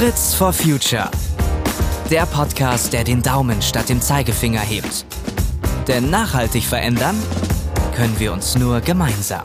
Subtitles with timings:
[0.00, 1.10] Fritz for Future.
[2.10, 5.04] Der Podcast, der den Daumen statt dem Zeigefinger hebt.
[5.88, 7.14] Denn nachhaltig verändern
[7.94, 9.44] können wir uns nur gemeinsam.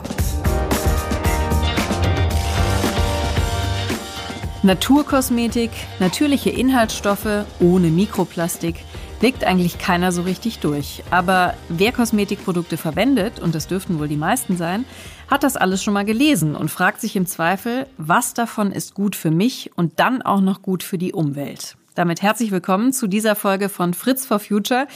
[4.62, 8.76] Naturkosmetik, natürliche Inhaltsstoffe ohne Mikroplastik
[9.20, 11.02] blickt eigentlich keiner so richtig durch.
[11.10, 14.84] Aber wer Kosmetikprodukte verwendet, und das dürften wohl die meisten sein,
[15.30, 19.16] hat das alles schon mal gelesen und fragt sich im Zweifel, was davon ist gut
[19.16, 21.76] für mich und dann auch noch gut für die Umwelt.
[21.94, 24.86] Damit herzlich willkommen zu dieser Folge von Fritz for Future,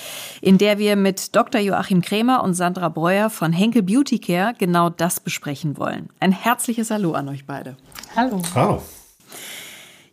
[0.42, 1.58] in der wir mit Dr.
[1.58, 6.10] Joachim Krämer und Sandra Breuer von Henkel Beauty Care genau das besprechen wollen.
[6.20, 7.78] Ein herzliches Hallo an euch beide.
[8.14, 8.42] Hallo.
[8.54, 8.82] Hallo.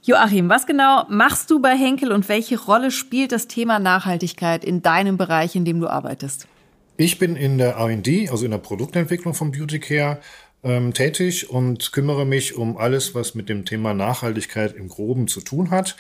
[0.08, 4.82] Joachim, was genau machst du bei Henkel und welche Rolle spielt das Thema Nachhaltigkeit in
[4.82, 6.48] deinem Bereich, in dem du arbeitest?
[6.96, 10.22] Ich bin in der R&D, also in der Produktentwicklung von Beauty Care,
[10.64, 15.42] ähm, tätig und kümmere mich um alles, was mit dem Thema Nachhaltigkeit im Groben zu
[15.42, 15.98] tun hat.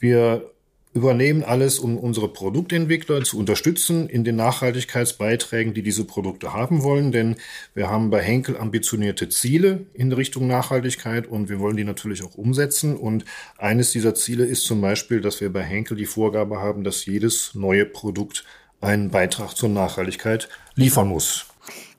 [0.00, 0.50] Wir
[0.94, 7.10] übernehmen alles, um unsere Produktentwickler zu unterstützen in den Nachhaltigkeitsbeiträgen, die diese Produkte haben wollen.
[7.10, 7.36] Denn
[7.74, 12.36] wir haben bei Henkel ambitionierte Ziele in Richtung Nachhaltigkeit und wir wollen die natürlich auch
[12.36, 12.96] umsetzen.
[12.96, 13.24] Und
[13.58, 17.56] eines dieser Ziele ist zum Beispiel, dass wir bei Henkel die Vorgabe haben, dass jedes
[17.56, 18.44] neue Produkt
[18.80, 21.46] einen Beitrag zur Nachhaltigkeit liefern muss.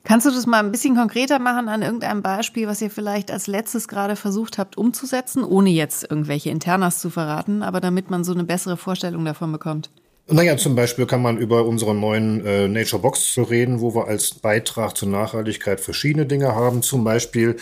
[0.06, 3.48] Kannst du das mal ein bisschen konkreter machen an irgendeinem Beispiel, was ihr vielleicht als
[3.48, 8.32] letztes gerade versucht habt umzusetzen, ohne jetzt irgendwelche Internas zu verraten, aber damit man so
[8.32, 9.90] eine bessere Vorstellung davon bekommt?
[10.28, 14.34] Naja, zum Beispiel kann man über unsere neuen äh, Nature Box reden, wo wir als
[14.34, 16.82] Beitrag zur Nachhaltigkeit verschiedene Dinge haben.
[16.82, 17.56] Zum Beispiel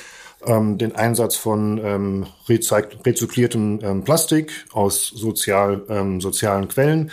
[0.44, 7.10] ähm, den Einsatz von ähm, rezykliertem ähm, Plastik aus sozial, ähm, sozialen Quellen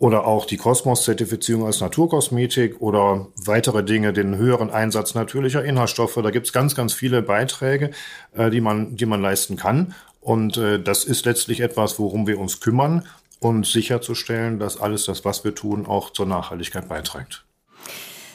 [0.00, 6.14] oder auch die Kosmos-Zertifizierung als Naturkosmetik oder weitere Dinge, den höheren Einsatz natürlicher Inhaltsstoffe.
[6.14, 7.90] Da gibt's ganz, ganz viele Beiträge,
[8.34, 9.94] äh, die, man, die man leisten kann.
[10.22, 13.06] Und äh, das ist letztlich etwas, worum wir uns kümmern
[13.40, 17.44] und sicherzustellen, dass alles das, was wir tun, auch zur Nachhaltigkeit beiträgt.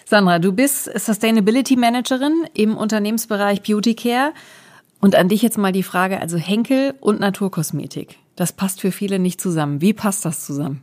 [0.06, 4.34] Sandra, du bist Sustainability Managerin im Unternehmensbereich Beauty Care.
[5.02, 8.20] Und an dich jetzt mal die Frage, also Henkel und Naturkosmetik.
[8.36, 9.82] Das passt für viele nicht zusammen.
[9.82, 10.82] Wie passt das zusammen?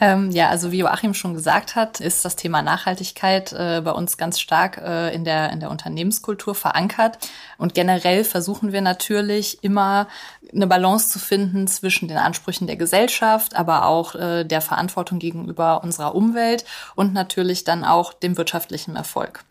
[0.00, 4.16] Ähm, ja, also wie Joachim schon gesagt hat, ist das Thema Nachhaltigkeit äh, bei uns
[4.16, 7.18] ganz stark äh, in, der, in der Unternehmenskultur verankert.
[7.56, 10.06] Und generell versuchen wir natürlich immer
[10.52, 15.82] eine Balance zu finden zwischen den Ansprüchen der Gesellschaft, aber auch äh, der Verantwortung gegenüber
[15.82, 19.44] unserer Umwelt und natürlich dann auch dem wirtschaftlichen Erfolg.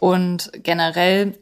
[0.00, 1.38] Und generell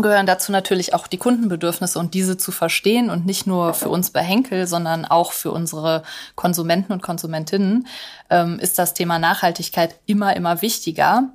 [0.00, 4.10] gehören dazu natürlich auch die Kundenbedürfnisse und diese zu verstehen und nicht nur für uns
[4.10, 6.02] bei Henkel, sondern auch für unsere
[6.34, 7.86] Konsumenten und Konsumentinnen
[8.30, 11.30] ähm, ist das Thema Nachhaltigkeit immer, immer wichtiger.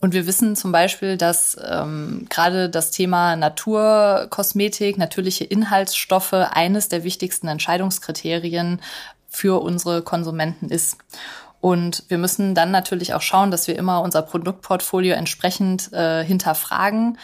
[0.00, 7.02] Und wir wissen zum Beispiel, dass ähm, gerade das Thema Naturkosmetik, natürliche Inhaltsstoffe eines der
[7.02, 8.80] wichtigsten Entscheidungskriterien
[9.28, 10.98] für unsere Konsumenten ist.
[11.60, 17.18] Und wir müssen dann natürlich auch schauen, dass wir immer unser Produktportfolio entsprechend äh, hinterfragen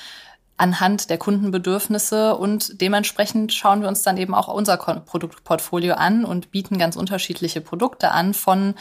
[0.58, 6.52] anhand der Kundenbedürfnisse und dementsprechend schauen wir uns dann eben auch unser Produktportfolio an und
[6.52, 8.74] bieten ganz unterschiedliche Produkte an von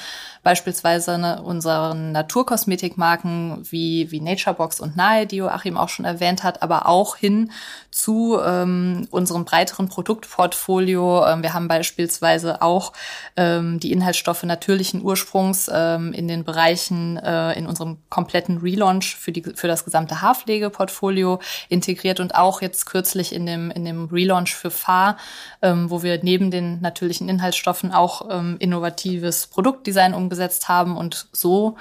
[0.44, 6.62] beispielsweise ne, unseren Naturkosmetikmarken wie, wie Naturebox und Nahe, die Joachim auch schon erwähnt hat,
[6.62, 7.52] aber auch hin
[7.90, 11.26] zu ähm, unserem breiteren Produktportfolio.
[11.26, 12.94] Ähm, wir haben beispielsweise auch
[13.38, 19.32] ähm, die Inhaltsstoffe natürlichen Ursprungs ähm, in den Bereichen äh, in unserem kompletten Relaunch für,
[19.32, 21.40] die, für das gesamte Haarpflegeportfolio
[21.70, 25.18] integriert und auch jetzt kürzlich in dem, in dem Relaunch für Fahr,
[25.62, 31.78] ähm, wo wir neben den natürlichen Inhaltsstoffen auch ähm, innovatives Produktdesign umgesetzt haben und so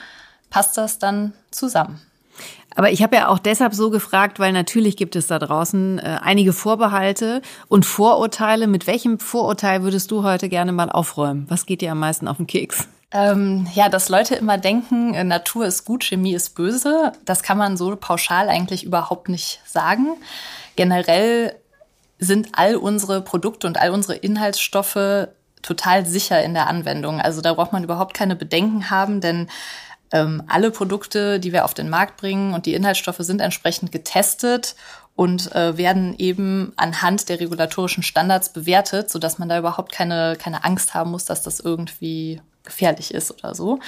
[0.51, 2.01] passt das dann zusammen.
[2.77, 6.19] Aber ich habe ja auch deshalb so gefragt, weil natürlich gibt es da draußen äh,
[6.23, 8.67] einige Vorbehalte und Vorurteile.
[8.67, 11.47] Mit welchem Vorurteil würdest du heute gerne mal aufräumen?
[11.49, 12.89] Was geht dir am meisten auf den Keks?
[13.13, 17.59] Ähm, ja, dass Leute immer denken, äh, Natur ist gut, Chemie ist böse, das kann
[17.59, 20.15] man so pauschal eigentlich überhaupt nicht sagen.
[20.77, 21.57] Generell
[22.21, 25.29] sind all unsere Produkte und all unsere Inhaltsstoffe
[25.63, 27.21] total sicher in der Anwendung.
[27.21, 29.49] Also da braucht man überhaupt keine Bedenken haben, denn
[30.13, 34.77] ähm, alle Produkte, die wir auf den Markt bringen und die Inhaltsstoffe sind entsprechend getestet
[35.17, 40.65] und äh, werden eben anhand der regulatorischen Standards bewertet, sodass man da überhaupt keine, keine
[40.65, 43.81] Angst haben muss, dass das irgendwie gefährlich ist oder so.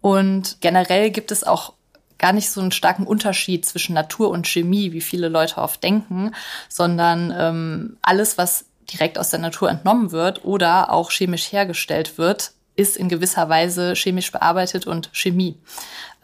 [0.00, 1.74] Und generell gibt es auch
[2.18, 6.34] gar nicht so einen starken Unterschied zwischen Natur und Chemie, wie viele Leute oft denken,
[6.68, 12.52] sondern ähm, alles, was direkt aus der Natur entnommen wird oder auch chemisch hergestellt wird,
[12.74, 15.58] ist in gewisser Weise chemisch bearbeitet und Chemie.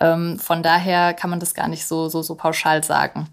[0.01, 3.29] Ähm, von daher kann man das gar nicht so, so, so pauschal sagen.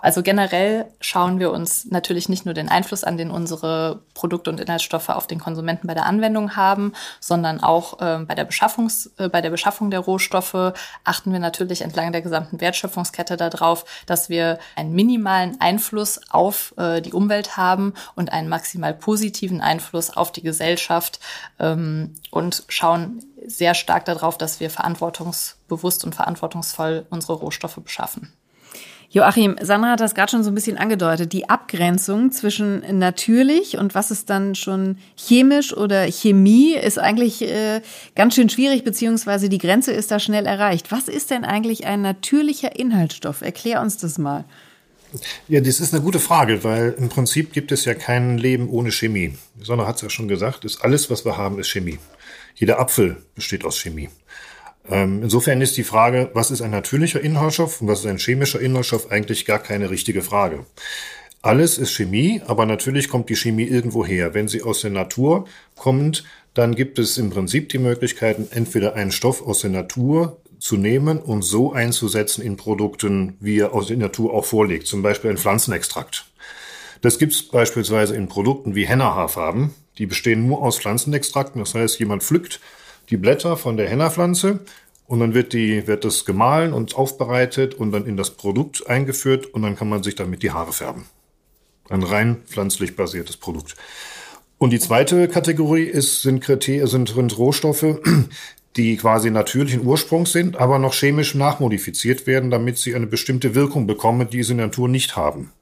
[0.00, 4.60] Also generell schauen wir uns natürlich nicht nur den Einfluss an, den unsere Produkte und
[4.60, 9.28] Inhaltsstoffe auf den Konsumenten bei der Anwendung haben, sondern auch äh, bei, der Beschaffungs-, äh,
[9.28, 10.74] bei der Beschaffung der Rohstoffe
[11.04, 17.00] achten wir natürlich entlang der gesamten Wertschöpfungskette darauf, dass wir einen minimalen Einfluss auf äh,
[17.00, 21.20] die Umwelt haben und einen maximal positiven Einfluss auf die Gesellschaft
[21.58, 28.32] ähm, und schauen sehr stark darauf, dass wir verantwortungsbewusst und verantwortungsvoll unsere Rohstoffe beschaffen.
[29.10, 31.32] Joachim, Sandra hat das gerade schon so ein bisschen angedeutet.
[31.32, 37.82] Die Abgrenzung zwischen natürlich und was ist dann schon chemisch oder Chemie ist eigentlich äh,
[38.16, 40.90] ganz schön schwierig, beziehungsweise die Grenze ist da schnell erreicht.
[40.90, 43.42] Was ist denn eigentlich ein natürlicher Inhaltsstoff?
[43.42, 44.44] Erklär uns das mal.
[45.48, 48.90] Ja, das ist eine gute Frage, weil im Prinzip gibt es ja kein Leben ohne
[48.90, 49.36] Chemie.
[49.62, 51.98] Sandra hat es ja schon gesagt, ist alles, was wir haben, ist Chemie.
[52.56, 54.08] Jeder Apfel besteht aus Chemie.
[54.88, 58.60] Ähm, insofern ist die Frage, was ist ein natürlicher Inhaltsstoff und was ist ein chemischer
[58.60, 60.64] Inhaltsstoff, eigentlich gar keine richtige Frage.
[61.42, 64.34] Alles ist Chemie, aber natürlich kommt die Chemie irgendwo her.
[64.34, 66.24] Wenn sie aus der Natur kommt,
[66.54, 71.18] dann gibt es im Prinzip die Möglichkeiten, entweder einen Stoff aus der Natur zu nehmen
[71.18, 74.86] und so einzusetzen in Produkten, wie er aus der Natur auch vorliegt.
[74.86, 76.26] Zum Beispiel ein Pflanzenextrakt.
[77.02, 79.74] Das gibt es beispielsweise in Produkten wie Henna-Haarfarben.
[79.98, 81.60] Die bestehen nur aus Pflanzenextrakten.
[81.60, 82.60] Das heißt, jemand pflückt
[83.10, 84.60] die Blätter von der Henna-Pflanze
[85.06, 89.46] und dann wird die, wird das gemahlen und aufbereitet und dann in das Produkt eingeführt
[89.46, 91.06] und dann kann man sich damit die Haare färben.
[91.88, 93.76] Ein rein pflanzlich basiertes Produkt.
[94.58, 98.00] Und die zweite Kategorie ist, sind, Kriterien, sind, sind Rohstoffe,
[98.76, 103.86] die quasi natürlichen Ursprungs sind, aber noch chemisch nachmodifiziert werden, damit sie eine bestimmte Wirkung
[103.86, 105.52] bekommen, die sie in der Natur nicht haben.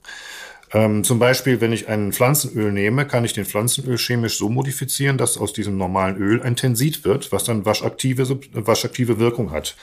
[0.74, 5.16] Ähm, zum Beispiel, wenn ich ein Pflanzenöl nehme, kann ich den Pflanzenöl chemisch so modifizieren,
[5.16, 9.76] dass aus diesem normalen Öl ein Tensid wird, was dann waschaktive, waschaktive Wirkung hat.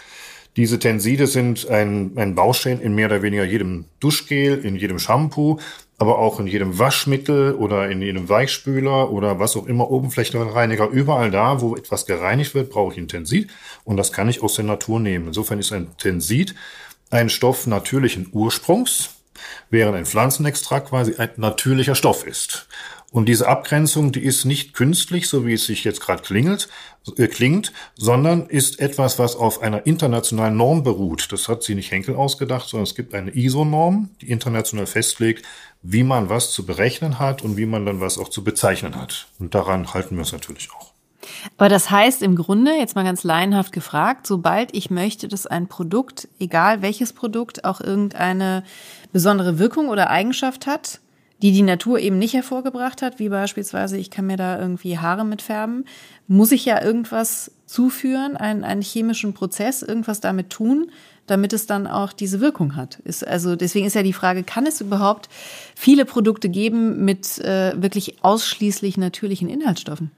[0.58, 5.60] Diese Tenside sind ein, ein Baustein in mehr oder weniger jedem Duschgel, in jedem Shampoo,
[5.98, 11.32] aber auch in jedem Waschmittel oder in jedem Weichspüler oder was auch immer, Oberflächenreiniger, überall
[11.32, 13.50] da, wo etwas gereinigt wird, brauche ich ein Tensid
[13.86, 15.28] und das kann ich aus der Natur nehmen.
[15.28, 16.54] Insofern ist ein Tensid
[17.12, 19.21] ein Stoff natürlichen Ursprungs,
[19.70, 22.68] während ein Pflanzenextrakt quasi ein natürlicher Stoff ist.
[23.12, 26.70] Und diese Abgrenzung, die ist nicht künstlich, so wie es sich jetzt gerade klingelt,
[27.18, 31.34] äh, klingt, sondern ist etwas, was auf einer internationalen Norm beruht.
[31.34, 35.46] Das hat sie nicht Henkel ausgedacht, sondern es gibt eine ISO-Norm, die international festlegt,
[35.82, 39.28] wie man was zu berechnen hat und wie man dann was auch zu bezeichnen hat.
[39.40, 40.92] Und daran halten wir uns natürlich auch.
[41.58, 45.68] Aber das heißt im Grunde, jetzt mal ganz laienhaft gefragt, sobald ich möchte, dass ein
[45.68, 48.64] Produkt, egal welches Produkt, auch irgendeine
[49.12, 51.00] besondere Wirkung oder Eigenschaft hat,
[51.42, 55.26] die die Natur eben nicht hervorgebracht hat, wie beispielsweise ich kann mir da irgendwie Haare
[55.26, 55.86] mitfärben,
[56.28, 60.92] muss ich ja irgendwas zuführen, einen, einen chemischen Prozess, irgendwas damit tun,
[61.26, 63.00] damit es dann auch diese Wirkung hat.
[63.06, 65.30] Ist also deswegen ist ja die Frage, kann es überhaupt
[65.76, 70.12] viele Produkte geben mit äh, wirklich ausschließlich natürlichen Inhaltsstoffen?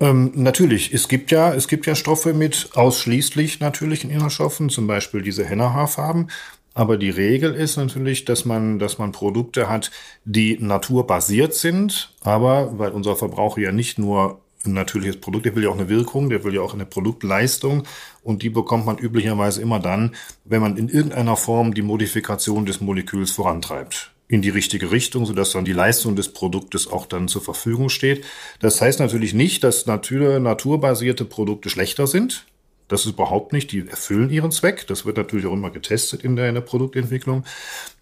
[0.00, 5.22] Ähm, natürlich, es gibt ja, es gibt ja Stoffe mit ausschließlich natürlichen Inhaltsstoffen, zum Beispiel
[5.22, 6.28] diese Henna-Haarfarben.
[6.74, 9.90] Aber die Regel ist natürlich, dass man, dass man Produkte hat,
[10.24, 15.64] die naturbasiert sind, aber weil unser Verbraucher ja nicht nur ein natürliches Produkt, der will
[15.64, 17.82] ja auch eine Wirkung, der will ja auch eine Produktleistung
[18.22, 20.14] und die bekommt man üblicherweise immer dann,
[20.44, 25.52] wenn man in irgendeiner Form die Modifikation des Moleküls vorantreibt in die richtige Richtung, sodass
[25.52, 28.24] dann die Leistung des Produktes auch dann zur Verfügung steht.
[28.60, 32.46] Das heißt natürlich nicht, dass natur, naturbasierte Produkte schlechter sind.
[32.88, 33.72] Das ist überhaupt nicht.
[33.72, 34.86] Die erfüllen ihren Zweck.
[34.86, 37.44] Das wird natürlich auch immer getestet in der, in der Produktentwicklung.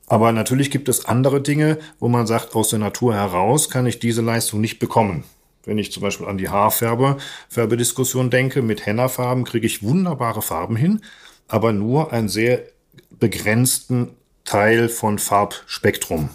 [0.06, 4.00] Aber natürlich gibt es andere Dinge, wo man sagt, aus der Natur heraus kann ich
[4.00, 5.22] diese Leistung nicht bekommen.
[5.64, 7.18] Wenn ich zum Beispiel an die Haarfärbe,
[7.48, 11.02] Färbediskussion denke, mit Henna-Farben kriege ich wunderbare Farben hin,
[11.46, 12.62] aber nur einen sehr
[13.10, 16.30] begrenzten Teil von Farbspektrum.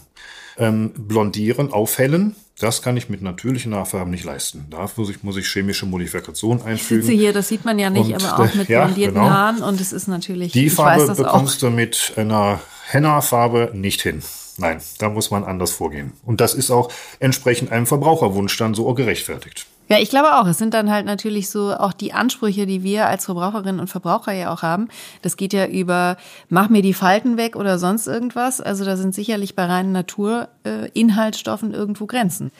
[0.57, 4.65] Ähm, blondieren, aufhellen, das kann ich mit natürlichen Haarfarben nicht leisten.
[4.69, 7.01] Dafür muss ich, muss ich chemische Modifikation einfügen.
[7.01, 9.29] Ich sitze hier, das sieht man ja nicht, und, aber auch mit ja, blondierten genau.
[9.29, 10.53] Haaren und es ist natürlich.
[10.53, 11.69] Die Farbe bekommst auch.
[11.69, 14.21] du mit einer Henna-Farbe nicht hin.
[14.57, 16.13] Nein, da muss man anders vorgehen.
[16.23, 19.65] Und das ist auch entsprechend einem Verbraucherwunsch dann so gerechtfertigt.
[19.87, 20.47] Ja, ich glaube auch.
[20.47, 24.31] Es sind dann halt natürlich so auch die Ansprüche, die wir als Verbraucherinnen und Verbraucher
[24.31, 24.87] ja auch haben.
[25.21, 26.17] Das geht ja über,
[26.49, 28.61] mach mir die Falten weg oder sonst irgendwas.
[28.61, 32.51] Also da sind sicherlich bei reinen Naturinhaltsstoffen äh, irgendwo Grenzen.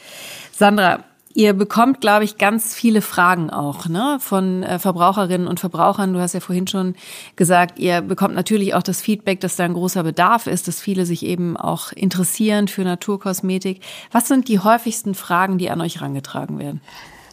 [0.52, 1.00] Sandra,
[1.36, 6.14] Ihr bekommt, glaube ich, ganz viele Fragen auch ne, von äh, Verbraucherinnen und Verbrauchern.
[6.14, 6.94] Du hast ja vorhin schon
[7.36, 11.04] gesagt, ihr bekommt natürlich auch das Feedback, dass da ein großer Bedarf ist, dass viele
[11.04, 13.82] sich eben auch interessieren für Naturkosmetik.
[14.12, 16.80] Was sind die häufigsten Fragen, die an euch herangetragen werden?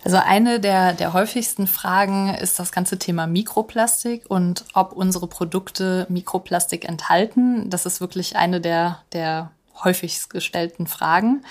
[0.04, 6.06] Also eine der, der häufigsten Fragen ist das ganze Thema Mikroplastik und ob unsere Produkte
[6.10, 7.70] Mikroplastik enthalten.
[7.70, 9.52] Das ist wirklich eine der, der
[9.84, 11.44] häufigst gestellten Fragen.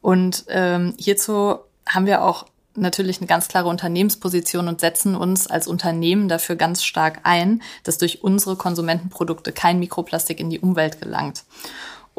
[0.00, 5.66] Und ähm, hierzu haben wir auch natürlich eine ganz klare Unternehmensposition und setzen uns als
[5.66, 11.44] Unternehmen dafür ganz stark ein, dass durch unsere Konsumentenprodukte kein Mikroplastik in die Umwelt gelangt.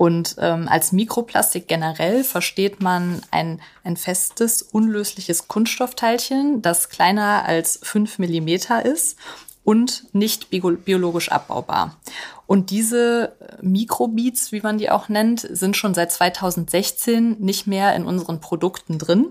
[0.01, 7.79] Und ähm, als Mikroplastik generell versteht man ein, ein festes, unlösliches Kunststoffteilchen, das kleiner als
[7.84, 9.15] fünf Millimeter ist
[9.63, 11.98] und nicht biologisch abbaubar.
[12.48, 18.03] Und diese Mikrobeats, wie man die auch nennt, sind schon seit 2016 nicht mehr in
[18.03, 19.27] unseren Produkten drin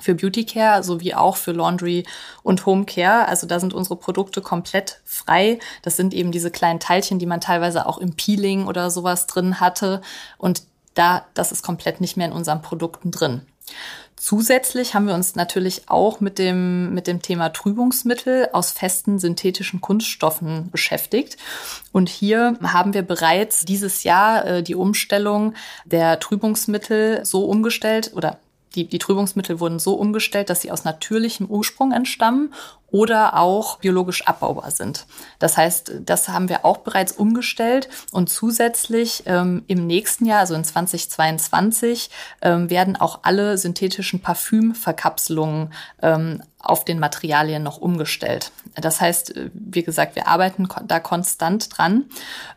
[0.00, 2.04] für Beauty Care sowie auch für Laundry
[2.42, 3.28] und Home Care.
[3.28, 5.58] Also da sind unsere Produkte komplett frei.
[5.82, 9.60] Das sind eben diese kleinen Teilchen, die man teilweise auch im Peeling oder sowas drin
[9.60, 10.00] hatte.
[10.36, 10.62] Und
[10.94, 13.42] da, das ist komplett nicht mehr in unseren Produkten drin.
[14.16, 19.80] Zusätzlich haben wir uns natürlich auch mit dem, mit dem Thema Trübungsmittel aus festen synthetischen
[19.80, 21.36] Kunststoffen beschäftigt.
[21.92, 28.38] Und hier haben wir bereits dieses Jahr äh, die Umstellung der Trübungsmittel so umgestellt oder
[28.78, 32.52] die, die Trübungsmittel wurden so umgestellt, dass sie aus natürlichem Ursprung entstammen
[32.90, 35.06] oder auch biologisch abbaubar sind.
[35.38, 40.54] Das heißt, das haben wir auch bereits umgestellt und zusätzlich ähm, im nächsten Jahr, also
[40.54, 48.50] in 2022, ähm, werden auch alle synthetischen Parfümverkapselungen ähm, auf den Materialien noch umgestellt.
[48.74, 52.06] Das heißt, äh, wie gesagt, wir arbeiten da konstant dran.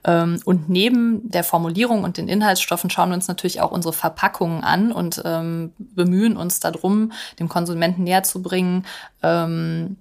[0.04, 4.64] Ähm, und neben der Formulierung und den Inhaltsstoffen schauen wir uns natürlich auch unsere Verpackungen
[4.64, 8.86] an und ähm, bemühen uns darum, dem Konsumenten näher zu bringen,
[9.24, 9.98] ähm,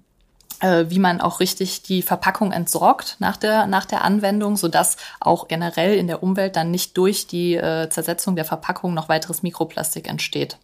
[0.61, 5.97] wie man auch richtig die Verpackung entsorgt nach der, nach der Anwendung, sodass auch generell
[5.97, 10.57] in der Umwelt dann nicht durch die äh, Zersetzung der Verpackung noch weiteres Mikroplastik entsteht.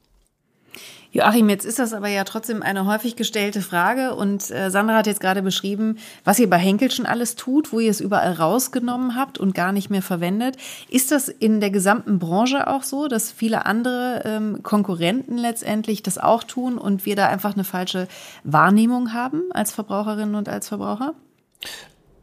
[1.17, 5.07] Joachim, jetzt ist das aber ja trotzdem eine häufig gestellte Frage und äh, Sandra hat
[5.07, 9.15] jetzt gerade beschrieben, was ihr bei Henkel schon alles tut, wo ihr es überall rausgenommen
[9.15, 10.57] habt und gar nicht mehr verwendet.
[10.89, 16.19] Ist das in der gesamten Branche auch so, dass viele andere ähm, Konkurrenten letztendlich das
[16.19, 18.07] auch tun und wir da einfach eine falsche
[18.43, 21.15] Wahrnehmung haben als Verbraucherinnen und als Verbraucher?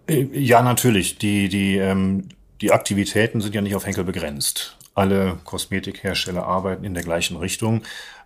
[0.07, 1.19] Äh, ja, natürlich.
[1.19, 2.29] Die, die, ähm,
[2.61, 4.79] die Aktivitäten sind ja nicht auf Henkel begrenzt.
[4.95, 7.83] Alle Kosmetikhersteller arbeiten in der gleichen Richtung.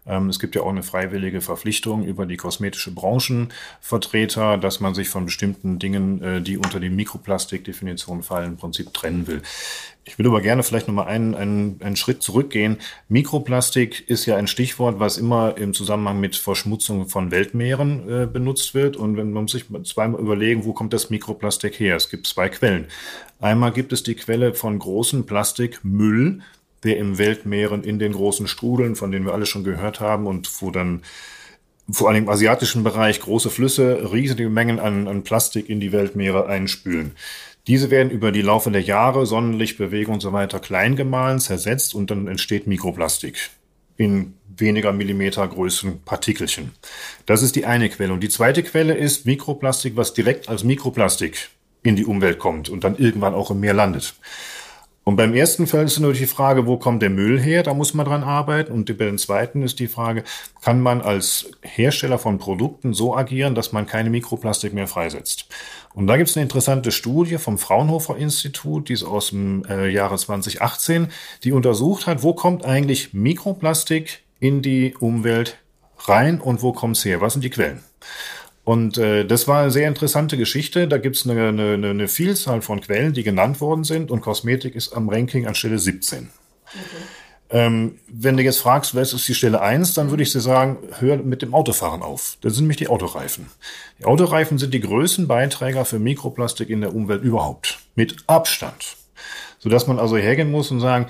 [0.08, 5.08] Ähm, es gibt ja auch eine freiwillige Verpflichtung über die kosmetische Branchenvertreter, dass man sich
[5.08, 9.42] von bestimmten Dingen, äh, die unter die Mikroplastikdefinition fallen, im Prinzip trennen will.
[10.04, 12.78] Ich will aber gerne vielleicht nochmal einen, einen, einen Schritt zurückgehen.
[13.10, 18.72] Mikroplastik ist ja ein Stichwort, was immer im Zusammenhang mit Verschmutzung von Weltmeeren äh, benutzt
[18.72, 18.96] wird.
[18.96, 21.96] Und wenn man sich zweimal überlegen, wo kommt das Mikroplastik her?
[21.96, 22.86] Es gibt zwei Quellen.
[23.38, 26.40] Einmal gibt es die Quelle von großen Plastikmüll,
[26.84, 30.50] der im Weltmeeren in den großen Strudeln, von denen wir alle schon gehört haben und
[30.60, 31.02] wo dann
[31.90, 36.46] vor allem im asiatischen Bereich große Flüsse riesige Mengen an, an Plastik in die Weltmeere
[36.46, 37.12] einspülen.
[37.66, 42.10] Diese werden über die Laufe der Jahre, Sonnenlichtbewegung und so weiter klein gemahlen, zersetzt und
[42.10, 43.50] dann entsteht Mikroplastik
[43.96, 46.72] in weniger Millimeter Größen Partikelchen.
[47.26, 48.12] Das ist die eine Quelle.
[48.12, 51.50] Und die zweite Quelle ist Mikroplastik, was direkt als Mikroplastik
[51.82, 54.14] in die Umwelt kommt und dann irgendwann auch im Meer landet.
[55.08, 57.62] Und beim ersten Fall ist nur die Frage, wo kommt der Müll her?
[57.62, 58.70] Da muss man dran arbeiten.
[58.70, 60.22] Und bei dem zweiten ist die Frage,
[60.60, 65.46] kann man als Hersteller von Produkten so agieren, dass man keine Mikroplastik mehr freisetzt?
[65.94, 69.88] Und da gibt es eine interessante Studie vom Fraunhofer Institut, die ist aus dem äh,
[69.88, 71.08] Jahre 2018,
[71.42, 75.56] die untersucht hat, wo kommt eigentlich Mikroplastik in die Umwelt
[76.00, 77.22] rein und wo kommt es her?
[77.22, 77.80] Was sind die Quellen?
[78.68, 80.88] Und äh, das war eine sehr interessante Geschichte.
[80.88, 84.74] Da gibt es eine, eine, eine Vielzahl von Quellen, die genannt worden sind und Kosmetik
[84.74, 86.28] ist am Ranking an Stelle 17.
[86.66, 86.80] Okay.
[87.48, 90.76] Ähm, wenn du jetzt fragst, was ist die Stelle 1, dann würde ich dir sagen,
[90.98, 92.36] hör mit dem Autofahren auf.
[92.42, 93.46] Das sind nämlich die Autoreifen.
[94.00, 97.78] Die Autoreifen sind die größten Beiträger für Mikroplastik in der Umwelt überhaupt.
[97.94, 98.98] Mit Abstand.
[99.60, 101.06] Sodass man also hergehen muss und sagen,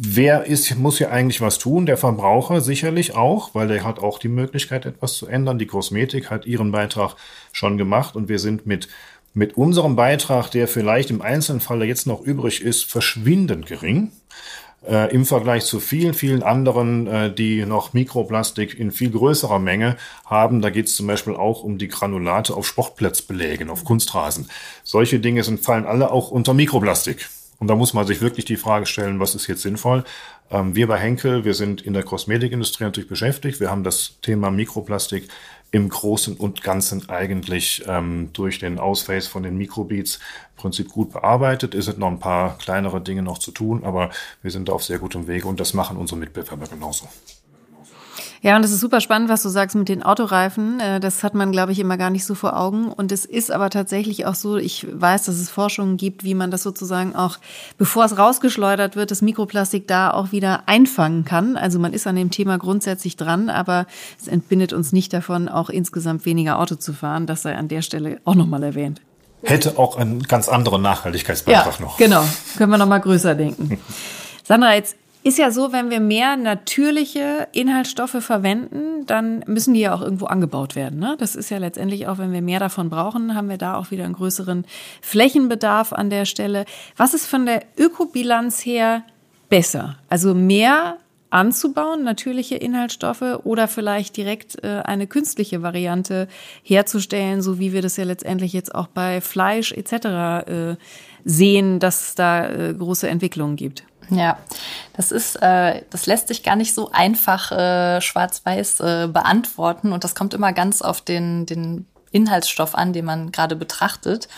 [0.00, 1.86] wer ist, muss hier eigentlich was tun?
[1.86, 5.58] Der Verbraucher sicherlich auch, weil der hat auch die Möglichkeit, etwas zu ändern.
[5.58, 7.16] Die Kosmetik hat ihren Beitrag
[7.52, 8.88] schon gemacht und wir sind mit,
[9.34, 14.12] mit unserem Beitrag, der vielleicht im einzelnen Fall jetzt noch übrig ist, verschwindend gering.
[14.86, 19.96] Äh, im Vergleich zu vielen, vielen anderen, äh, die noch Mikroplastik in viel größerer Menge
[20.24, 20.62] haben.
[20.62, 24.48] Da geht es zum Beispiel auch um die Granulate auf Sportplatzbelägen, auf Kunstrasen.
[24.84, 27.28] Solche Dinge sind, fallen alle auch unter Mikroplastik.
[27.58, 30.04] Und da muss man sich wirklich die Frage stellen, was ist jetzt sinnvoll?
[30.50, 33.58] Ähm, wir bei Henkel, wir sind in der Kosmetikindustrie natürlich beschäftigt.
[33.60, 35.28] Wir haben das Thema Mikroplastik
[35.70, 41.12] im Großen und Ganzen eigentlich ähm, durch den Ausface von den Mikrobeats im Prinzip gut
[41.12, 41.74] bearbeitet.
[41.74, 44.10] Es sind noch ein paar kleinere Dinge noch zu tun, aber
[44.42, 47.08] wir sind da auf sehr gutem Wege und das machen unsere Mitbewerber genauso.
[48.40, 50.78] Ja, und es ist super spannend, was du sagst mit den Autoreifen.
[50.80, 52.92] Äh, das hat man, glaube ich, immer gar nicht so vor Augen.
[52.92, 56.50] Und es ist aber tatsächlich auch so, ich weiß, dass es Forschungen gibt, wie man
[56.50, 57.38] das sozusagen auch,
[57.78, 61.56] bevor es rausgeschleudert wird, das Mikroplastik da auch wieder einfangen kann.
[61.56, 63.86] Also man ist an dem Thema grundsätzlich dran, aber
[64.20, 67.26] es entbindet uns nicht davon, auch insgesamt weniger Auto zu fahren.
[67.26, 69.00] Das sei an der Stelle auch nochmal erwähnt.
[69.42, 71.96] Hätte auch einen ganz anderen Nachhaltigkeitsbeitrag ja, noch.
[71.96, 72.24] Genau,
[72.56, 73.78] können wir nochmal größer denken.
[74.44, 74.96] Sandra, jetzt
[75.28, 80.26] ist ja so, wenn wir mehr natürliche Inhaltsstoffe verwenden, dann müssen die ja auch irgendwo
[80.26, 80.98] angebaut werden.
[80.98, 81.16] Ne?
[81.18, 84.04] Das ist ja letztendlich auch, wenn wir mehr davon brauchen, haben wir da auch wieder
[84.04, 84.64] einen größeren
[85.02, 86.64] Flächenbedarf an der Stelle.
[86.96, 89.04] Was ist von der Ökobilanz her
[89.50, 89.98] besser?
[90.08, 90.96] Also mehr
[91.30, 96.26] anzubauen, natürliche Inhaltsstoffe oder vielleicht direkt äh, eine künstliche Variante
[96.62, 99.92] herzustellen, so wie wir das ja letztendlich jetzt auch bei Fleisch etc.
[100.48, 100.76] Äh,
[101.26, 103.84] sehen, dass es da äh, große Entwicklungen gibt.
[104.10, 104.38] Ja,
[104.94, 109.92] das ist, äh, das lässt sich gar nicht so einfach äh, schwarz-weiß äh, beantworten.
[109.92, 114.28] Und das kommt immer ganz auf den, den Inhaltsstoff an, den man gerade betrachtet.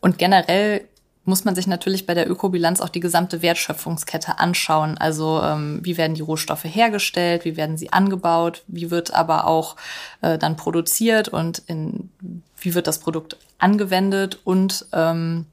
[0.00, 0.86] Und generell
[1.24, 4.98] muss man sich natürlich bei der Ökobilanz auch die gesamte Wertschöpfungskette anschauen.
[4.98, 9.76] Also ähm, wie werden die Rohstoffe hergestellt, wie werden sie angebaut, wie wird aber auch
[10.20, 11.28] äh, dann produziert?
[11.28, 12.10] Und in,
[12.58, 14.38] wie wird das Produkt angewendet?
[14.44, 15.46] Und ähm,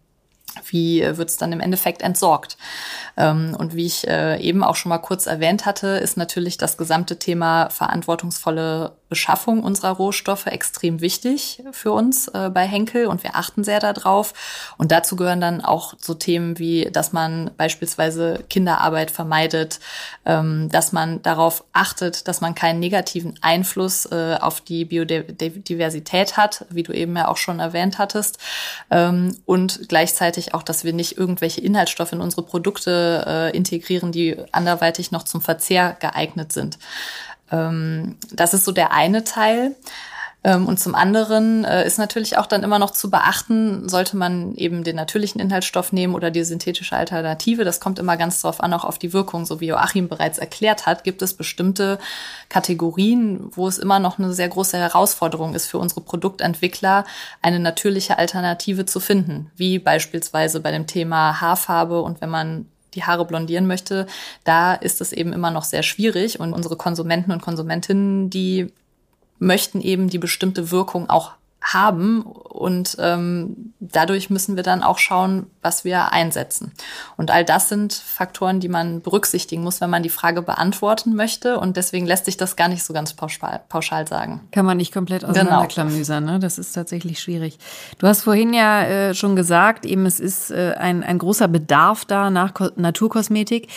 [0.65, 2.57] wie wird es dann im Endeffekt entsorgt.
[3.17, 6.77] Ähm, und wie ich äh, eben auch schon mal kurz erwähnt hatte, ist natürlich das
[6.77, 13.35] gesamte Thema verantwortungsvolle Beschaffung unserer Rohstoffe extrem wichtig für uns äh, bei Henkel und wir
[13.35, 14.33] achten sehr darauf.
[14.77, 19.81] Und dazu gehören dann auch so Themen wie, dass man beispielsweise Kinderarbeit vermeidet,
[20.25, 26.65] ähm, dass man darauf achtet, dass man keinen negativen Einfluss äh, auf die Biodiversität hat,
[26.69, 28.37] wie du eben ja auch schon erwähnt hattest.
[28.89, 34.37] Ähm, und gleichzeitig auch, dass wir nicht irgendwelche Inhaltsstoffe in unsere Produkte äh, integrieren, die
[34.53, 36.79] anderweitig noch zum Verzehr geeignet sind.
[37.51, 39.75] Ähm, das ist so der eine Teil.
[40.43, 44.55] Ähm, und zum anderen äh, ist natürlich auch dann immer noch zu beachten, sollte man
[44.55, 47.63] eben den natürlichen Inhaltsstoff nehmen oder die synthetische Alternative.
[47.63, 49.45] Das kommt immer ganz drauf an, auch auf die Wirkung.
[49.45, 51.99] So wie Joachim bereits erklärt hat, gibt es bestimmte
[52.49, 57.05] Kategorien, wo es immer noch eine sehr große Herausforderung ist für unsere Produktentwickler,
[57.43, 59.51] eine natürliche Alternative zu finden.
[59.55, 64.07] Wie beispielsweise bei dem Thema Haarfarbe und wenn man die Haare blondieren möchte,
[64.43, 66.39] da ist es eben immer noch sehr schwierig.
[66.39, 68.71] Und unsere Konsumenten und Konsumentinnen, die
[69.39, 75.45] möchten eben die bestimmte Wirkung auch haben und ähm, dadurch müssen wir dann auch schauen,
[75.61, 76.71] was wir einsetzen.
[77.17, 81.59] Und all das sind Faktoren, die man berücksichtigen muss, wenn man die Frage beantworten möchte
[81.59, 84.41] und deswegen lässt sich das gar nicht so ganz pauschal, pauschal sagen.
[84.51, 85.33] Kann man nicht komplett genau.
[85.33, 86.39] auseinanderklamüsern, ne?
[86.39, 87.59] Das ist tatsächlich schwierig.
[87.99, 92.05] Du hast vorhin ja äh, schon gesagt, eben es ist äh, ein, ein großer Bedarf
[92.05, 93.67] da nach Ko Naturkosmetik.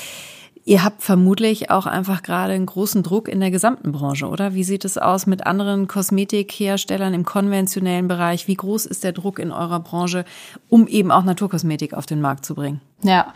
[0.67, 4.55] Ihr habt vermutlich auch einfach gerade einen großen Druck in der gesamten Branche, oder?
[4.55, 8.49] Wie sieht es aus mit anderen Kosmetikherstellern im konventionellen Bereich?
[8.49, 10.25] Wie groß ist der Druck in eurer Branche,
[10.71, 12.81] um eben auch Naturkosmetik auf den Markt zu bringen?
[13.05, 13.35] Ja,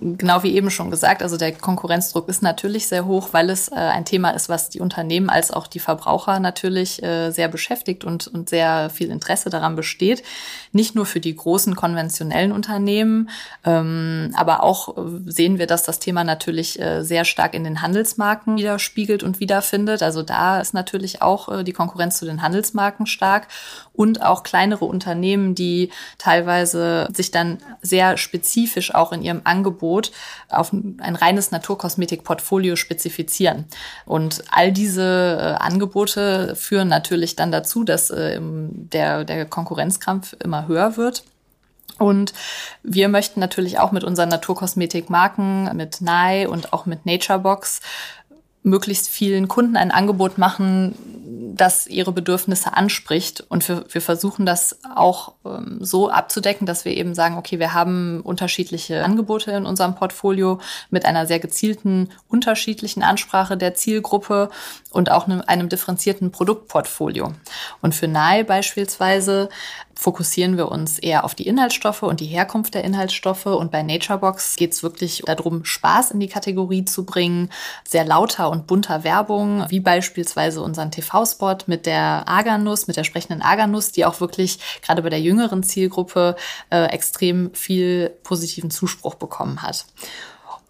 [0.00, 3.74] genau wie eben schon gesagt, also der Konkurrenzdruck ist natürlich sehr hoch, weil es äh,
[3.74, 8.28] ein Thema ist, was die Unternehmen als auch die Verbraucher natürlich äh, sehr beschäftigt und,
[8.28, 10.22] und sehr viel Interesse daran besteht.
[10.70, 13.30] Nicht nur für die großen konventionellen Unternehmen,
[13.64, 17.82] ähm, aber auch äh, sehen wir, dass das Thema natürlich äh, sehr stark in den
[17.82, 20.04] Handelsmarken widerspiegelt und wiederfindet.
[20.04, 23.48] Also da ist natürlich auch äh, die Konkurrenz zu den Handelsmarken stark
[23.92, 30.12] und auch kleinere Unternehmen, die teilweise sich dann sehr spezifisch auch in ihrem Angebot
[30.48, 33.66] auf ein reines Naturkosmetik-Portfolio spezifizieren.
[34.06, 40.68] Und all diese äh, Angebote führen natürlich dann dazu, dass äh, der, der Konkurrenzkampf immer
[40.68, 41.24] höher wird.
[41.98, 42.32] Und
[42.82, 47.80] wir möchten natürlich auch mit unseren Naturkosmetik-Marken, mit Nye und auch mit Naturebox
[48.62, 50.94] möglichst vielen Kunden ein Angebot machen,
[51.56, 53.44] das ihre Bedürfnisse anspricht.
[53.48, 57.74] Und wir, wir versuchen das auch ähm, so abzudecken, dass wir eben sagen, okay, wir
[57.74, 64.50] haben unterschiedliche Angebote in unserem Portfolio mit einer sehr gezielten, unterschiedlichen Ansprache der Zielgruppe
[64.90, 67.32] und auch einem, einem differenzierten Produktportfolio.
[67.80, 69.48] Und für Nye beispielsweise
[69.94, 73.46] fokussieren wir uns eher auf die Inhaltsstoffe und die Herkunft der Inhaltsstoffe.
[73.46, 77.50] Und bei Naturebox geht es wirklich darum, Spaß in die Kategorie zu bringen,
[77.86, 83.42] sehr lauter und bunter Werbung, wie beispielsweise unseren TV-Spot mit der Arganuss, mit der sprechenden
[83.42, 86.34] Arganuss, die auch wirklich gerade bei der jüngeren Zielgruppe
[86.70, 89.84] äh, extrem viel positiven Zuspruch bekommen hat.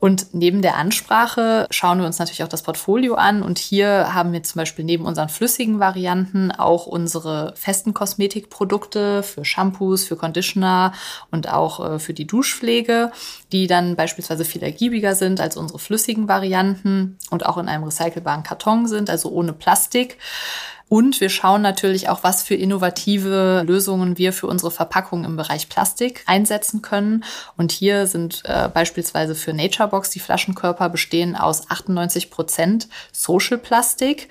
[0.01, 3.43] Und neben der Ansprache schauen wir uns natürlich auch das Portfolio an.
[3.43, 9.45] Und hier haben wir zum Beispiel neben unseren flüssigen Varianten auch unsere festen Kosmetikprodukte für
[9.45, 10.95] Shampoos, für Conditioner
[11.31, 13.13] und auch äh, für die Duschpflege,
[13.53, 18.43] die dann beispielsweise viel ergiebiger sind als unsere flüssigen Varianten und auch in einem recycelbaren
[18.43, 20.17] Karton sind, also ohne Plastik.
[20.91, 25.69] Und wir schauen natürlich auch, was für innovative Lösungen wir für unsere Verpackung im Bereich
[25.69, 27.23] Plastik einsetzen können.
[27.57, 34.29] Und hier sind äh, beispielsweise für Naturebox die Flaschenkörper bestehen aus 98 Prozent Social Plastik.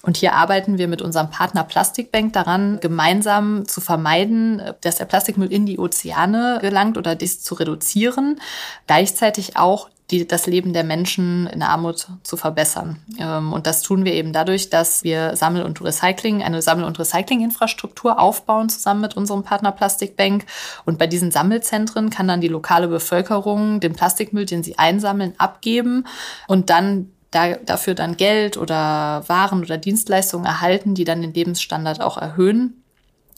[0.00, 5.52] Und hier arbeiten wir mit unserem Partner Plastikbank daran, gemeinsam zu vermeiden, dass der Plastikmüll
[5.52, 8.40] in die Ozeane gelangt oder dies zu reduzieren.
[8.86, 12.98] Gleichzeitig auch die, das Leben der Menschen in Armut zu verbessern.
[13.18, 16.98] Ähm, und das tun wir eben dadurch, dass wir Sammel- und Recycling, eine Sammel- und
[16.98, 20.46] Recyclinginfrastruktur aufbauen zusammen mit unserem Partner Plastikbank.
[20.86, 26.04] Und bei diesen Sammelzentren kann dann die lokale Bevölkerung den Plastikmüll, den sie einsammeln, abgeben
[26.46, 32.00] und dann da, dafür dann Geld oder Waren oder Dienstleistungen erhalten, die dann den Lebensstandard
[32.00, 32.82] auch erhöhen.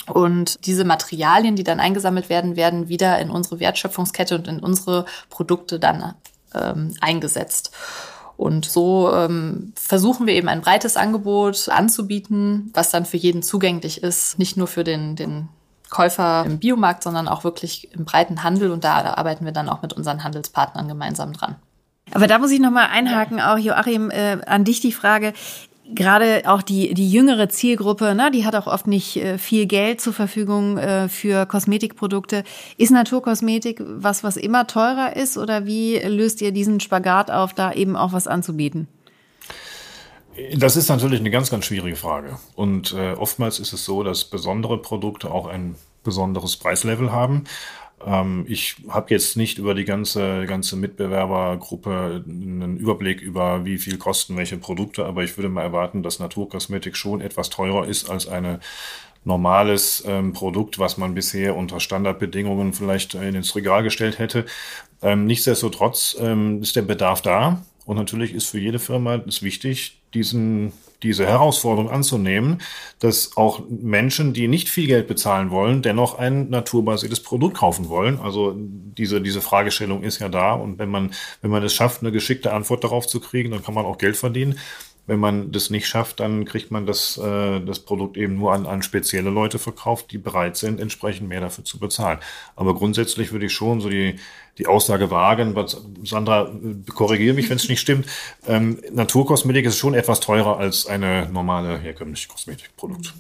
[0.07, 5.05] Und diese Materialien, die dann eingesammelt werden, werden wieder in unsere Wertschöpfungskette und in unsere
[5.29, 6.15] Produkte dann
[6.55, 7.73] ähm, eingesetzt.
[8.37, 14.03] Und so ähm, versuchen wir eben ein breites Angebot anzubieten, was dann für jeden zugänglich
[14.03, 15.49] ist, nicht nur für den, den
[15.91, 18.71] Käufer im Biomarkt, sondern auch wirklich im breiten Handel.
[18.71, 21.57] Und da arbeiten wir dann auch mit unseren Handelspartnern gemeinsam dran.
[22.13, 25.33] Aber da muss ich noch mal einhaken, auch Joachim, äh, an dich die Frage
[25.95, 30.01] gerade auch die, die jüngere Zielgruppe, ne, die hat auch oft nicht äh, viel Geld
[30.01, 32.45] zur Verfügung äh, für Kosmetikprodukte.
[32.77, 37.73] Ist Naturkosmetik was, was immer teurer ist oder wie löst ihr diesen Spagat auf, da
[37.73, 38.89] eben auch was anzubieten?
[40.57, 42.39] Das ist natürlich eine ganz, ganz schwierige Frage.
[42.55, 47.45] Und äh, oftmals ist es so, dass besondere Produkte auch ein besonderes Preislevel haben.
[48.05, 53.99] Ähm, ich habe jetzt nicht über die ganze, ganze Mitbewerbergruppe einen Überblick über, wie viel
[53.99, 58.29] kosten welche Produkte, aber ich würde mal erwarten, dass Naturkosmetik schon etwas teurer ist als
[58.29, 58.61] eine
[59.25, 64.47] normales ähm, Produkt, was man bisher unter Standardbedingungen vielleicht in ins Regal gestellt hätte.
[65.03, 70.00] Ähm, nichtsdestotrotz ähm, ist der Bedarf da und natürlich ist für jede Firma es wichtig,
[70.15, 72.61] diesen diese Herausforderung anzunehmen,
[72.99, 78.19] dass auch Menschen, die nicht viel Geld bezahlen wollen, dennoch ein naturbasiertes Produkt kaufen wollen.
[78.21, 80.53] Also diese, diese Fragestellung ist ja da.
[80.53, 83.75] Und wenn man, wenn man es schafft, eine geschickte Antwort darauf zu kriegen, dann kann
[83.75, 84.59] man auch Geld verdienen.
[85.11, 88.65] Wenn man das nicht schafft, dann kriegt man das, äh, das Produkt eben nur an,
[88.65, 92.21] an spezielle Leute verkauft, die bereit sind, entsprechend mehr dafür zu bezahlen.
[92.55, 94.21] Aber grundsätzlich würde ich schon so die,
[94.59, 96.53] die Aussage wagen, was, Sandra,
[96.95, 98.07] korrigiere mich, wenn es nicht stimmt.
[98.47, 103.13] Ähm, Naturkosmetik ist schon etwas teurer als eine normale herkömmliche Kosmetikprodukt.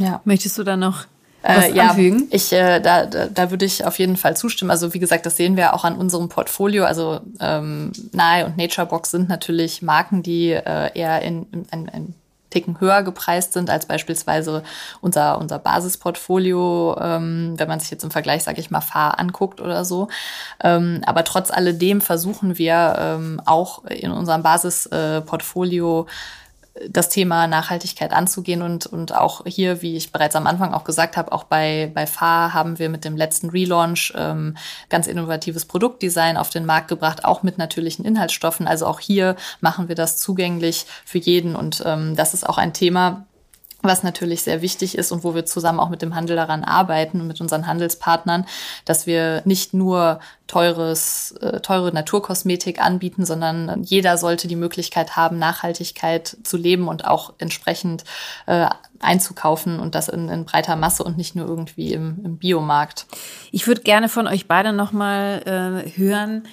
[0.00, 0.20] Ja.
[0.24, 1.06] Möchtest du da noch
[1.42, 2.28] äh, ja, anfügen?
[2.30, 4.70] ich äh, da, da, da würde ich auf jeden Fall zustimmen.
[4.70, 6.84] Also wie gesagt, das sehen wir auch an unserem Portfolio.
[6.84, 12.14] Also ähm, Nahe und Naturebox sind natürlich Marken, die äh, eher in, in, in, in
[12.50, 14.62] Ticken höher gepreist sind als beispielsweise
[15.00, 19.60] unser, unser Basisportfolio, ähm, wenn man sich jetzt im Vergleich, sage ich mal, Fahr anguckt
[19.60, 20.08] oder so.
[20.62, 26.06] Ähm, aber trotz alledem versuchen wir ähm, auch in unserem Basisportfolio
[26.88, 31.16] das Thema Nachhaltigkeit anzugehen und, und auch hier, wie ich bereits am Anfang auch gesagt
[31.16, 34.56] habe, auch bei, bei FAR haben wir mit dem letzten Relaunch ähm,
[34.88, 38.66] ganz innovatives Produktdesign auf den Markt gebracht, auch mit natürlichen Inhaltsstoffen.
[38.66, 42.72] Also auch hier machen wir das zugänglich für jeden und ähm, das ist auch ein
[42.72, 43.26] Thema,
[43.80, 47.20] was natürlich sehr wichtig ist und wo wir zusammen auch mit dem Handel daran arbeiten
[47.20, 48.44] und mit unseren Handelspartnern,
[48.84, 55.38] dass wir nicht nur teures, äh, teure Naturkosmetik anbieten, sondern jeder sollte die Möglichkeit haben,
[55.38, 58.04] Nachhaltigkeit zu leben und auch entsprechend
[58.46, 58.68] äh,
[59.00, 63.06] einzukaufen und das in, in breiter Masse und nicht nur irgendwie im, im Biomarkt.
[63.52, 66.48] Ich würde gerne von euch beide nochmal äh, hören,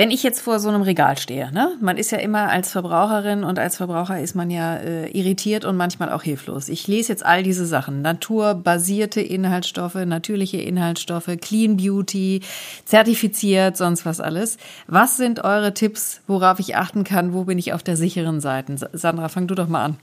[0.00, 1.76] wenn ich jetzt vor so einem Regal stehe, ne?
[1.78, 5.76] Man ist ja immer als Verbraucherin und als Verbraucher ist man ja äh, irritiert und
[5.76, 6.70] manchmal auch hilflos.
[6.70, 8.00] Ich lese jetzt all diese Sachen.
[8.00, 12.40] Naturbasierte Inhaltsstoffe, natürliche Inhaltsstoffe, Clean Beauty,
[12.86, 14.56] zertifiziert, sonst was alles.
[14.86, 17.34] Was sind eure Tipps, worauf ich achten kann?
[17.34, 18.76] Wo bin ich auf der sicheren Seite?
[18.94, 19.96] Sandra, fang du doch mal an.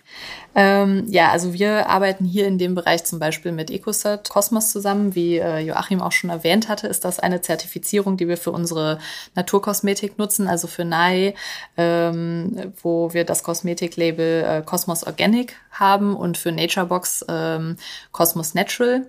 [0.54, 5.16] Ähm, ja, also wir arbeiten hier in dem Bereich zum Beispiel mit EcoCert Cosmos zusammen.
[5.16, 9.00] Wie äh, Joachim auch schon erwähnt hatte, ist das eine Zertifizierung, die wir für unsere
[9.34, 11.34] Naturkosmetik Kosmetik nutzen, also für Nai,
[11.78, 17.78] ähm, wo wir das Kosmetiklabel äh, Cosmos Organic haben und für Naturebox ähm,
[18.12, 19.08] Cosmos Natural.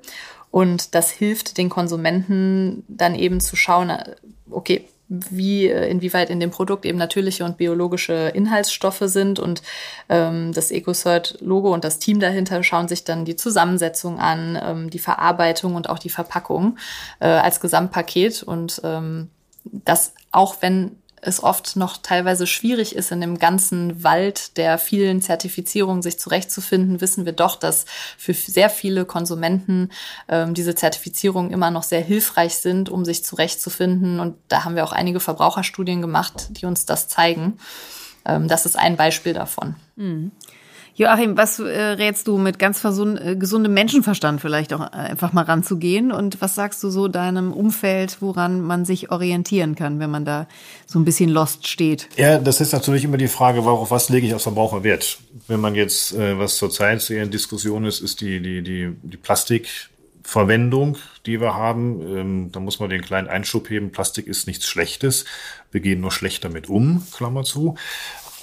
[0.50, 4.14] Und das hilft den Konsumenten dann eben zu schauen, äh,
[4.50, 9.62] okay, wie äh, inwieweit in dem Produkt eben natürliche und biologische Inhaltsstoffe sind und
[10.08, 14.98] ähm, das EcoCert-Logo und das Team dahinter schauen sich dann die Zusammensetzung an, ähm, die
[14.98, 16.76] Verarbeitung und auch die Verpackung
[17.20, 19.30] äh, als Gesamtpaket und ähm,
[19.64, 25.20] dass auch wenn es oft noch teilweise schwierig ist, in dem ganzen Wald der vielen
[25.20, 27.86] Zertifizierungen sich zurechtzufinden, wissen wir doch, dass
[28.16, 29.90] für sehr viele Konsumenten
[30.28, 34.20] ähm, diese Zertifizierungen immer noch sehr hilfreich sind, um sich zurechtzufinden.
[34.20, 37.58] Und da haben wir auch einige Verbraucherstudien gemacht, die uns das zeigen.
[38.24, 39.74] Ähm, das ist ein Beispiel davon.
[39.96, 40.32] Mhm.
[40.98, 46.10] Joachim, was äh, rätst du mit ganz äh, gesundem Menschenverstand vielleicht auch einfach mal ranzugehen?
[46.10, 50.48] Und was sagst du so deinem Umfeld, woran man sich orientieren kann, wenn man da
[50.86, 52.08] so ein bisschen lost steht?
[52.16, 55.20] Ja, das ist natürlich immer die Frage, worauf was lege ich als Verbraucher Wert?
[55.46, 59.16] Wenn man jetzt, äh, was zurzeit sehr in Diskussion ist, ist die, die, die, die
[59.16, 62.00] Plastikverwendung, die wir haben.
[62.02, 63.92] Ähm, da muss man den kleinen Einschub heben.
[63.92, 65.26] Plastik ist nichts Schlechtes.
[65.70, 67.76] Wir gehen nur schlecht damit um, Klammer zu.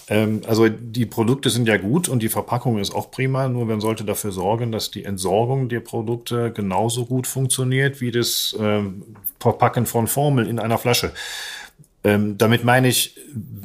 [0.07, 3.81] Ähm, also die Produkte sind ja gut und die Verpackung ist auch prima, nur man
[3.81, 9.03] sollte dafür sorgen, dass die Entsorgung der Produkte genauso gut funktioniert wie das ähm,
[9.39, 11.11] Verpacken von Formeln in einer Flasche.
[12.03, 13.17] Ähm, damit meine ich,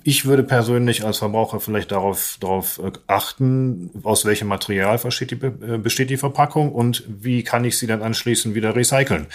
[0.03, 5.45] ich würde persönlich als Verbraucher vielleicht darauf, darauf äh, achten, aus welchem Material besteht die,
[5.45, 9.27] äh, besteht die Verpackung und wie kann ich sie dann anschließend wieder recyceln.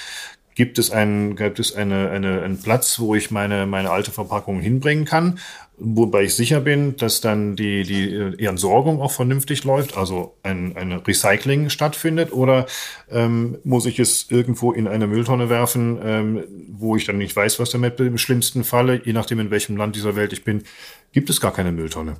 [0.56, 4.60] Gibt es einen, gibt es eine, eine, einen Platz, wo ich meine, meine alte Verpackung
[4.60, 5.38] hinbringen kann?
[5.78, 10.78] Wobei ich sicher bin, dass dann die, die die Entsorgung auch vernünftig läuft, also ein,
[10.78, 12.66] ein Recycling stattfindet, oder
[13.12, 17.60] ähm, muss ich es irgendwo in eine Mülltonne werfen, ähm, wo ich dann nicht weiß,
[17.60, 20.64] was damit im schlimmsten Falle, je nachdem in welchem Land dieser Welt ich bin,
[21.12, 22.16] gibt es gar keine Mülltonne.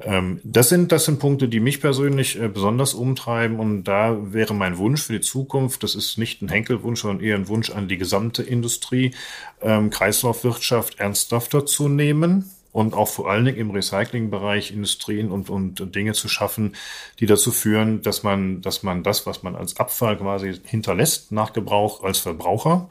[0.00, 4.54] Ähm, das sind das sind Punkte, die mich persönlich äh, besonders umtreiben und da wäre
[4.54, 7.88] mein Wunsch für die Zukunft, das ist nicht ein Henkelwunsch, sondern eher ein Wunsch an
[7.88, 9.12] die gesamte Industrie,
[9.60, 15.94] ähm, Kreislaufwirtschaft ernsthafter zu nehmen und auch vor allen Dingen im Recyclingbereich Industrien und, und
[15.94, 16.74] Dinge zu schaffen,
[17.20, 21.52] die dazu führen, dass man, dass man das, was man als Abfall quasi hinterlässt nach
[21.52, 22.88] Gebrauch als Verbraucher,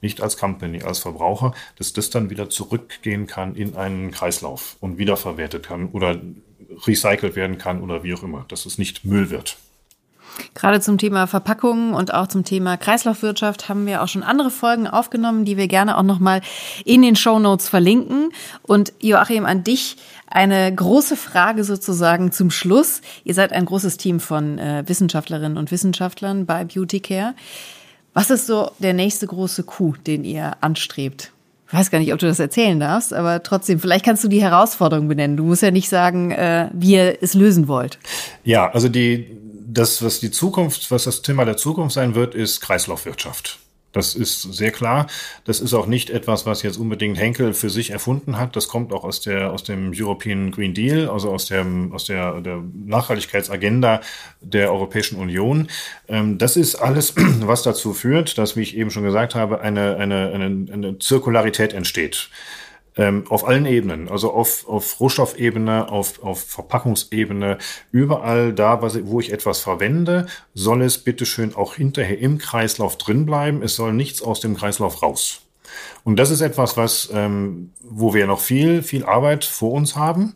[0.00, 4.98] nicht als Company, als Verbraucher, dass das dann wieder zurückgehen kann in einen Kreislauf und
[4.98, 6.20] wiederverwertet kann oder
[6.86, 9.56] recycelt werden kann oder wie auch immer, dass es nicht Müll wird.
[10.54, 14.86] Gerade zum Thema Verpackungen und auch zum Thema Kreislaufwirtschaft haben wir auch schon andere Folgen
[14.86, 16.40] aufgenommen, die wir gerne auch nochmal
[16.84, 18.30] in den Show Notes verlinken.
[18.62, 23.00] Und Joachim, an dich eine große Frage sozusagen zum Schluss.
[23.24, 27.34] Ihr seid ein großes Team von äh, Wissenschaftlerinnen und Wissenschaftlern bei Beauty Care.
[28.14, 31.32] Was ist so der nächste große Coup, den ihr anstrebt?
[31.66, 34.42] Ich weiß gar nicht, ob du das erzählen darfst, aber trotzdem, vielleicht kannst du die
[34.42, 35.36] Herausforderung benennen.
[35.36, 37.98] Du musst ja nicht sagen, äh, wie ihr es lösen wollt.
[38.44, 39.26] Ja, also die
[39.74, 43.58] das, was die Zukunft, was das Thema der Zukunft sein wird, ist Kreislaufwirtschaft.
[43.94, 45.06] Das ist sehr klar.
[45.44, 48.56] Das ist auch nicht etwas, was jetzt unbedingt Henkel für sich erfunden hat.
[48.56, 52.40] Das kommt auch aus der, aus dem European Green Deal, also aus dem, aus der,
[52.40, 54.00] der Nachhaltigkeitsagenda
[54.40, 55.68] der Europäischen Union.
[56.08, 59.96] Ähm, das ist alles, was dazu führt, dass, wie ich eben schon gesagt habe, eine,
[59.96, 62.30] eine, eine, eine Zirkularität entsteht.
[62.96, 67.58] Ähm, auf allen Ebenen, also auf, auf Rohstoffebene, auf, auf Verpackungsebene,
[67.90, 73.62] überall da, wo ich etwas verwende, soll es bitteschön auch hinterher im Kreislauf drin bleiben.
[73.62, 75.40] Es soll nichts aus dem Kreislauf raus.
[76.04, 80.34] Und das ist etwas, was, ähm, wo wir noch viel, viel Arbeit vor uns haben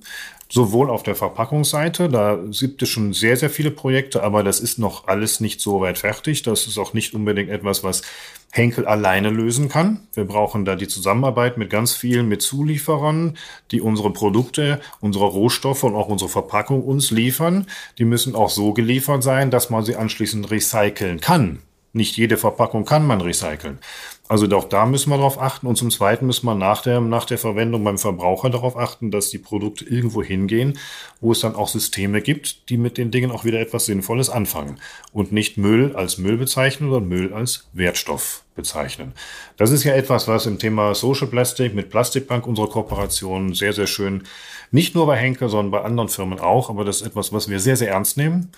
[0.51, 4.79] sowohl auf der Verpackungsseite, da gibt es schon sehr, sehr viele Projekte, aber das ist
[4.79, 6.43] noch alles nicht so weit fertig.
[6.43, 8.03] Das ist auch nicht unbedingt etwas, was
[8.51, 10.01] Henkel alleine lösen kann.
[10.15, 13.37] Wir brauchen da die Zusammenarbeit mit ganz vielen, mit Zulieferern,
[13.71, 17.67] die unsere Produkte, unsere Rohstoffe und auch unsere Verpackung uns liefern.
[17.99, 21.59] Die müssen auch so geliefert sein, dass man sie anschließend recyceln kann.
[21.93, 23.79] Nicht jede Verpackung kann man recyceln.
[24.29, 25.67] Also auch da müssen wir darauf achten.
[25.67, 29.31] Und zum Zweiten müssen wir nach der, nach der Verwendung beim Verbraucher darauf achten, dass
[29.31, 30.79] die Produkte irgendwo hingehen,
[31.21, 34.79] wo es dann auch Systeme gibt, die mit den Dingen auch wieder etwas Sinnvolles anfangen.
[35.13, 39.15] Und nicht Müll als Müll bezeichnen, sondern Müll als Wertstoff bezeichnen.
[39.57, 43.87] Das ist ja etwas, was im Thema Social Plastic mit Plastikbank unserer Kooperation sehr, sehr
[43.87, 44.25] schön,
[44.71, 47.61] nicht nur bei Henkel, sondern bei anderen Firmen auch, aber das ist etwas, was wir
[47.61, 48.51] sehr, sehr ernst nehmen.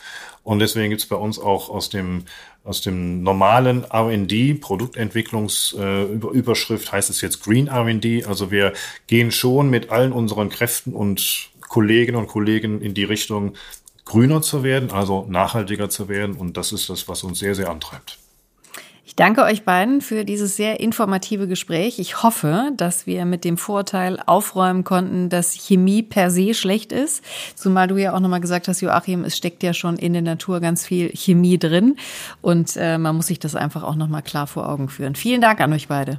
[0.42, 2.24] Und deswegen gibt es bei uns auch aus dem,
[2.64, 8.25] aus dem normalen R&D, Produktentwicklungsüberschrift, äh, heißt es jetzt Green R&D.
[8.25, 8.73] Also wir
[9.07, 13.55] gehen schon mit allen unseren Kräften und Kolleginnen und Kollegen in die Richtung,
[14.05, 16.35] grüner zu werden, also nachhaltiger zu werden.
[16.35, 18.18] Und das ist das, was uns sehr, sehr antreibt.
[19.20, 21.98] Ich danke euch beiden für dieses sehr informative Gespräch.
[21.98, 27.22] Ich hoffe, dass wir mit dem Vorteil aufräumen konnten, dass Chemie per se schlecht ist.
[27.54, 30.61] Zumal du ja auch nochmal gesagt hast, Joachim, es steckt ja schon in der Natur
[30.61, 31.96] ganz viel Chemie drin.
[32.40, 35.14] Und äh, man muss sich das einfach auch nochmal klar vor Augen führen.
[35.14, 36.12] Vielen Dank an euch beide.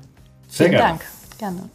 [0.47, 0.87] Sehr Vielen gerne.
[0.89, 1.01] Dank.
[1.39, 1.69] Gerne.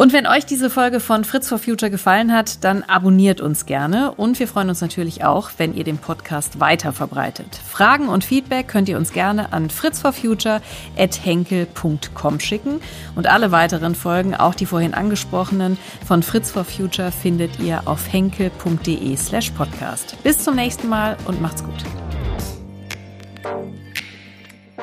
[0.00, 4.12] Und wenn euch diese Folge von Fritz for Future gefallen hat, dann abonniert uns gerne
[4.12, 7.60] und wir freuen uns natürlich auch, wenn ihr den Podcast weiter verbreitet.
[7.68, 12.80] Fragen und Feedback könnt ihr uns gerne an fritzforfuture@henkel.com schicken
[13.14, 18.10] und alle weiteren Folgen, auch die vorhin angesprochenen von Fritz for Future findet ihr auf
[18.10, 20.16] henkel.de/podcast.
[20.22, 21.84] Bis zum nächsten Mal und macht's gut.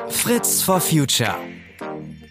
[0.10, 1.36] Fritz for Future.